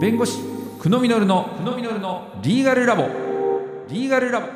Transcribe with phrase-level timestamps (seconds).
[0.00, 0.38] 弁護士
[0.80, 3.08] 久野実の久野実のリーガルラボ。
[3.88, 4.46] リーガルラボ。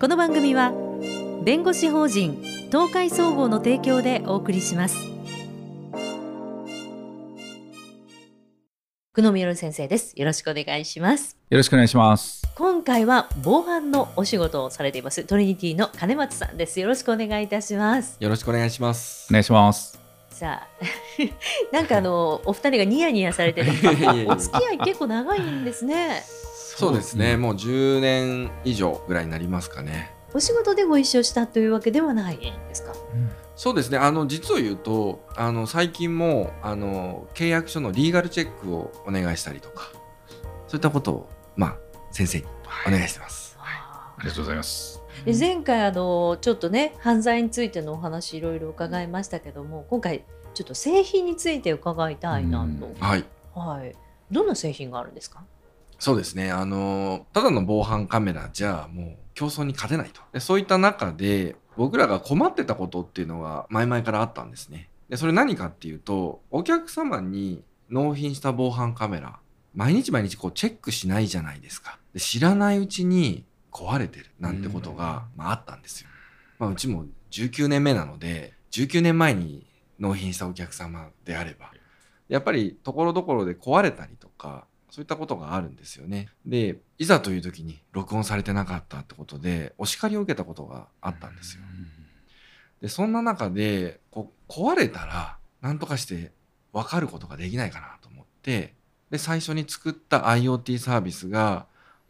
[0.00, 0.72] この番組は
[1.44, 4.96] 弁護士法人東海総合の提供でお送りします。
[9.12, 10.14] 久野実先生です。
[10.16, 11.36] よろしくお願いします。
[11.50, 12.48] よろしくお願いします。
[12.54, 16.80] 今回は防犯のお仕事をされていますトリニティの金松さんです。
[16.80, 18.16] よろしくお願いいたします。
[18.20, 19.26] よろしくお願いします。
[19.30, 19.34] お。
[19.34, 20.05] 願いします
[20.36, 20.68] さあ。
[21.72, 26.22] なんかあのお二人がニヤニヤされてて いやいやいやお付き合い結構長いんですね。
[26.76, 30.14] そうですね、もう10年以上ぐらいになりますかね。
[30.34, 32.92] お仕事でご一緒したというわけではないんですか？
[33.56, 39.90] そうですね、あの実を言うと、あの最近もあの契約書のリーガルチェックをお願いしたりとか、
[40.68, 41.76] そういったことをまあ
[42.10, 42.44] 先生に
[42.86, 43.56] お願いしてます。
[43.58, 50.24] あありがとうございますで前回あのちょっとね犯罪についてのお話いろいろ伺いましたけども今回
[50.54, 53.24] ちょっと製品について伺いたいなと、はい、
[53.54, 53.94] はい。
[54.30, 55.44] どんな製品があるんですか？
[55.98, 60.20] そうですね、あのただの防犯カメラじゃもう競争に勝てないと。
[60.32, 64.90] でそういった中で僕らが困ってたことっていうのが前々からあったんですね。
[65.08, 69.38] でそれ何かっていうとお客様に納品した防犯カメラ
[69.74, 71.98] 毎日毎日こうチェックしないじゃないですか。
[72.12, 73.44] で知らないうちに
[73.76, 76.08] 壊れてるなんてことが、まあ、あったんですよ。
[76.58, 79.66] まあ、うちも19年目なので19年前に
[79.98, 81.70] 納品したお客様であれば
[82.30, 86.28] やっぱりところどころで壊れたりとかそういったことがあるんですよね。
[86.46, 91.62] でいざという時に録音されてなかったってことでお叱りを受けたことがあったんですよ。
[92.80, 96.32] でそんな中でこう壊れたら何とかして
[96.72, 98.74] 分かることができないかなと思って
[99.10, 101.66] で最初に作った IoT サービスが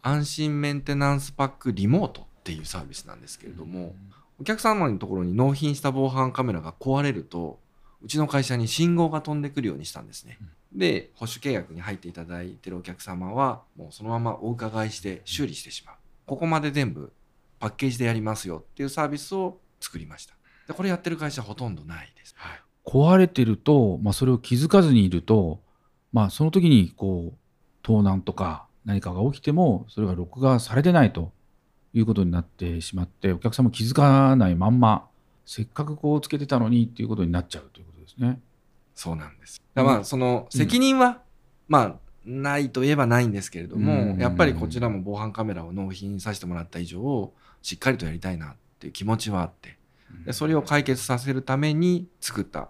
[0.06, 3.96] 安心メンテナンスパックリモートっていうサービスなんですけれども、
[4.40, 7.58] お客様のところに納品した防犯カメラが壊れると
[8.04, 10.38] うちの会社に信号が飛んでくるようにしたんですね。
[10.72, 15.94] で保守契約に入っていただいてるお客様はもうそのままお伺いして修理してしまう。
[16.24, 17.12] ここまで全部
[17.58, 20.34] パッケージでやりますよっていうサービスを作りました。
[20.68, 25.60] でこれやってる会社ほとんどないです、はい、壊れてると、まあ、それを気づかずにいると、
[26.12, 27.38] まあ、その時にこう
[27.82, 31.32] 盗難とか何かが起きてもそれが録画されてないと
[31.92, 35.06] いうことになってしまってお客さんも気づかないまんま
[35.44, 38.40] せっかくこうつけてたのにっていうことになっちゃうということですね。
[38.94, 41.20] そうなんですだからまあその責任は、
[41.68, 47.32] まあないといえばないんですけれども、うんやっぱりこちらも防犯カメラを納品させてもらった以上
[47.62, 49.78] しっかりとやりたいなっていう気持ちはあって
[50.24, 52.68] でそれを解決させるために作った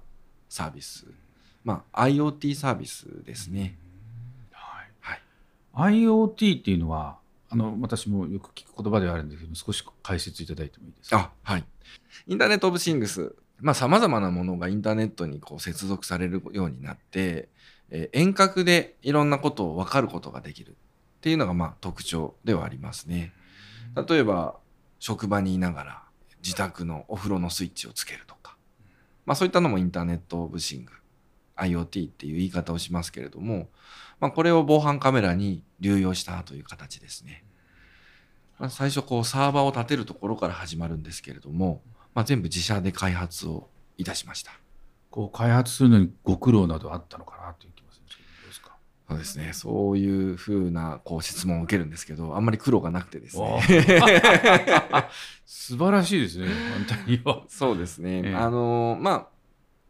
[0.49, 1.07] サービス、
[1.65, 3.79] まあ、IoT サービスですね。
[5.77, 7.19] IoT っていうのは
[7.51, 11.31] あの私もよく聞く言葉ではあるんですけど少し解説いただいてもいいですか？
[11.43, 11.65] はい。
[12.27, 17.49] インターネット・オブ・シングス、まあ、様々なものがインターネットにこう接続されるようになって、
[17.91, 20.75] えー遠隔でいろんなことを分かることができるっ
[21.21, 23.33] ていうのがまあ特徴ではありますね。
[24.09, 24.57] 例えば、
[24.99, 26.03] 職場にいながら
[26.43, 28.57] 自宅のお風呂のスイッチをつけるとか、
[29.25, 30.93] まあ、そういったのもインターネット・オブ・シング、
[31.57, 33.69] IoT っていう言い方をしますけれども、
[34.21, 37.45] まあ、これを防犯カメラに流用したという形ですね。
[38.59, 41.83] まあ、最初こうサーバーを立てるところから始まるんですけれども、
[42.15, 43.69] まあ、全部自社で開発を
[43.99, 44.53] いたしました。
[45.11, 48.77] こう開発するのにご苦労などあったのかなという気もするんですけどどうですか？
[49.09, 49.53] そうですね。
[49.53, 53.63] そういうふうなこう質問を受けるんですけど、あんまり苦労がなくてですね。
[55.45, 56.47] 素晴らしいですね
[56.89, 57.45] 本当には。
[57.49, 58.23] そうですね。
[58.25, 59.17] ええあのまあ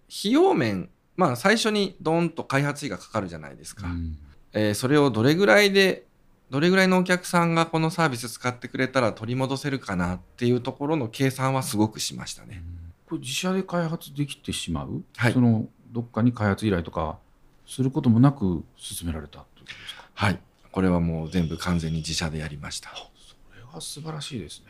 [0.08, 3.86] 費用面、まあ最初にドーンと開発費がかかるじゃないですか。
[3.86, 4.18] うん
[4.52, 6.06] えーそれをどれぐらいで
[6.50, 12.62] どれぐらいのお客さんがこのサービス使ってくれたら取り戻せるかなっていうところの計算はすごくしましたね。
[13.08, 17.18] これ自社で開発できてしまう、はいそのどっかに開発依頼とか
[17.66, 20.04] することもなく進められたということですか？
[20.14, 20.38] はい。
[20.70, 22.90] これはもう全部完全に自社でやりました。
[22.90, 23.10] そ
[23.56, 24.66] れは素晴らしいですね。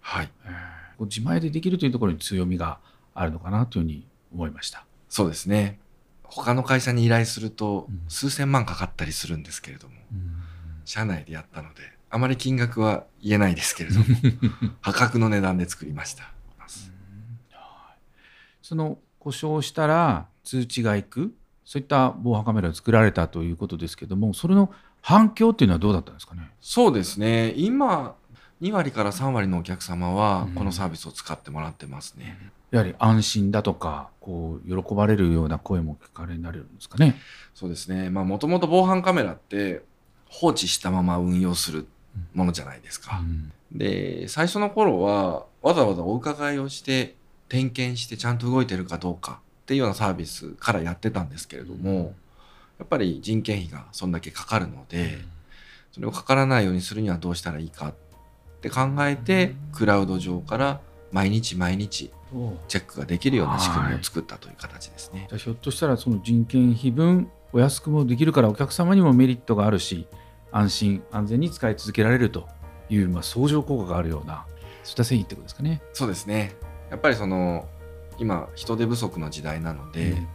[0.00, 0.30] はい。
[0.44, 0.52] えー
[1.04, 2.80] 自前でできるというところに強みが
[3.14, 4.84] あるのかなというふうに思いました。
[5.08, 5.78] そうですね。
[6.22, 9.94] 他の会社に依頼するとうん数千万かかったりするんですけれども、
[10.84, 14.04] 社内でやったので、あまり金額は言えないですけれども、
[14.80, 16.32] 破格の値段で作りました。
[18.62, 21.34] その故障したら通知が行く
[21.64, 24.70] そういった防犯カメラを作られたということですけどもそれの
[25.00, 26.50] 反響っていうのはどうだったんですかね？
[26.60, 27.54] そうですね。
[27.56, 28.14] 今、
[28.60, 32.38] 2割から3割のお客様はうんこのサービスを使ってもらってますね。
[32.70, 37.16] やはり安心だとかこう喜ばれるような声も聞かれになれるんですかね。
[37.54, 38.10] そうですね。
[38.10, 39.82] まあもともと防犯カメラって
[40.26, 41.86] 放置したまま運用する
[42.34, 43.18] ものじゃないですか。
[43.18, 47.16] うんで、最初の頃はわざわざお伺いをして
[47.48, 52.14] 点検してちゃんと動いてるかどうかっていうようなサービスからやってたんですけれども、
[52.78, 55.18] やっぱり人件費がそんだけかかるので、
[55.92, 58.07] それをかからないようにするにはどうしたらいいかって
[58.62, 60.80] 考えて、クラウド上から
[61.12, 65.26] 毎日毎日おチェックができるような仕組みを作ったという形ですね。
[65.28, 70.06] じゃあひょっとしたらその人件費分お安くもできるからお客様にもメリットがあるし
[70.52, 72.46] 安心安全に使い続けられると
[72.90, 74.44] いう、まあ、相乗効果があるような
[74.82, 75.80] そういった製品ってことですかね。
[75.92, 76.54] そうですね。
[76.90, 77.66] やっぱりその
[78.18, 80.28] 今人手不足の時代なので、うん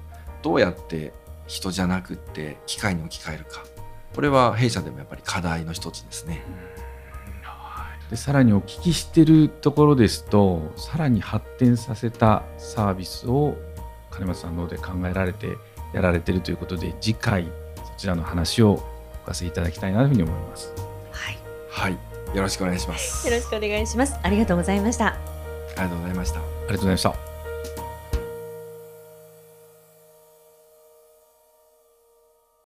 [0.44, 1.14] どうやって
[1.48, 3.64] 人じゃなくって機械に置き換えるか。
[4.14, 6.44] これは弊社でもやっぱり課題の一つですね。
[8.13, 13.57] でさらにお聞きしてるところですとさらに発展させたサービスを
[14.12, 15.57] 金松さんの方で考えられて
[15.95, 18.77] やられてるということで次回そちらの話をお
[19.24, 20.71] 聞かせいただきたいなというふうに思います。
[21.12, 21.38] はい。
[21.71, 21.94] はい。
[22.36, 23.27] よろしくお願いします。
[23.27, 24.15] よろしくお願いします。
[24.21, 25.07] ありがとうございました。
[25.07, 25.18] あ
[25.77, 26.39] りがとうございました。
[26.39, 27.23] ありがとうございました。